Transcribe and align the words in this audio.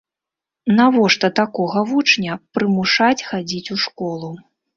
Навошта 0.77 1.29
такога 1.39 1.83
вучня 1.91 2.39
прымушаць 2.59 3.25
хадзіць 3.29 3.71
у 3.79 3.79
школу? 3.87 4.33